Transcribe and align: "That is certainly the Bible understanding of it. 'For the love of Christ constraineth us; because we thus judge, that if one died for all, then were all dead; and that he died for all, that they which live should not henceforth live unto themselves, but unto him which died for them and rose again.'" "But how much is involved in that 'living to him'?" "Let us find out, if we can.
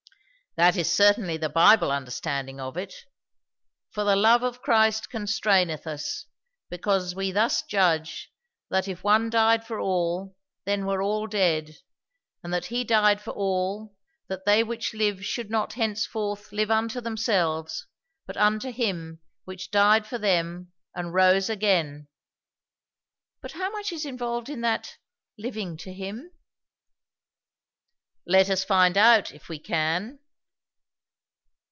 "That 0.57 0.75
is 0.75 0.93
certainly 0.93 1.37
the 1.37 1.47
Bible 1.47 1.93
understanding 1.93 2.59
of 2.59 2.75
it. 2.75 2.93
'For 3.91 4.03
the 4.03 4.17
love 4.17 4.43
of 4.43 4.61
Christ 4.61 5.09
constraineth 5.09 5.87
us; 5.87 6.25
because 6.69 7.15
we 7.15 7.31
thus 7.31 7.61
judge, 7.61 8.29
that 8.69 8.85
if 8.85 9.01
one 9.01 9.29
died 9.29 9.65
for 9.65 9.79
all, 9.79 10.35
then 10.65 10.85
were 10.85 11.01
all 11.01 11.25
dead; 11.25 11.77
and 12.43 12.53
that 12.53 12.65
he 12.65 12.83
died 12.83 13.21
for 13.21 13.31
all, 13.31 13.95
that 14.27 14.43
they 14.45 14.61
which 14.61 14.93
live 14.93 15.23
should 15.23 15.49
not 15.49 15.71
henceforth 15.75 16.51
live 16.51 16.69
unto 16.69 16.99
themselves, 16.99 17.87
but 18.25 18.35
unto 18.35 18.71
him 18.73 19.21
which 19.45 19.71
died 19.71 20.05
for 20.05 20.17
them 20.17 20.73
and 20.93 21.13
rose 21.13 21.49
again.'" 21.49 22.09
"But 23.39 23.53
how 23.53 23.71
much 23.71 23.93
is 23.93 24.03
involved 24.05 24.49
in 24.49 24.59
that 24.61 24.97
'living 25.37 25.77
to 25.77 25.93
him'?" 25.93 26.33
"Let 28.27 28.49
us 28.49 28.65
find 28.65 28.97
out, 28.97 29.31
if 29.31 29.47
we 29.47 29.57
can. 29.57 30.19